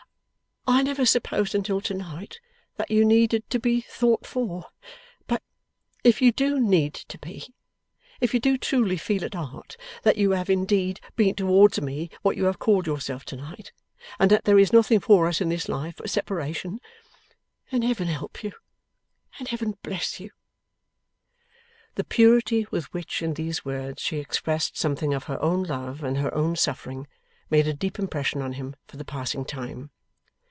'I 0.67 0.83
never 0.83 1.05
supposed 1.05 1.53
until 1.53 1.81
to 1.81 1.93
night 1.93 2.39
that 2.77 2.89
you 2.89 3.03
needed 3.03 3.47
to 3.49 3.59
be 3.59 3.81
thought 3.81 4.25
for. 4.25 4.67
But 5.27 5.41
if 6.03 6.21
you 6.21 6.31
do 6.31 6.59
need 6.59 6.93
to 6.93 7.17
be; 7.17 7.53
if 8.21 8.33
you 8.33 8.39
do 8.39 8.57
truly 8.57 8.95
feel 8.95 9.25
at 9.25 9.33
heart 9.33 9.75
that 10.03 10.17
you 10.17 10.31
have 10.31 10.49
indeed 10.49 10.99
been 11.15 11.35
towards 11.35 11.81
me 11.81 12.09
what 12.21 12.37
you 12.37 12.45
have 12.45 12.57
called 12.59 12.87
yourself 12.87 13.25
to 13.25 13.35
night, 13.35 13.73
and 14.17 14.31
that 14.31 14.45
there 14.45 14.57
is 14.57 14.71
nothing 14.71 14.99
for 14.99 15.27
us 15.27 15.41
in 15.41 15.49
this 15.49 15.67
life 15.67 15.95
but 15.97 16.09
separation; 16.09 16.79
then 17.71 17.81
Heaven 17.81 18.07
help 18.07 18.43
you, 18.43 18.53
and 19.39 19.47
Heaven 19.49 19.77
bless 19.83 20.19
you!' 20.19 20.31
The 21.95 22.05
purity 22.05 22.65
with 22.71 22.91
which 22.93 23.21
in 23.21 23.33
these 23.33 23.65
words 23.65 24.01
she 24.01 24.17
expressed 24.19 24.77
something 24.77 25.13
of 25.13 25.25
her 25.25 25.41
own 25.41 25.63
love 25.63 26.01
and 26.03 26.17
her 26.19 26.33
own 26.33 26.55
suffering, 26.55 27.07
made 27.49 27.67
a 27.67 27.73
deep 27.73 27.99
impression 27.99 28.41
on 28.41 28.53
him 28.53 28.75
for 28.87 28.97
the 28.97 29.05
passing 29.05 29.43
time. 29.43 29.89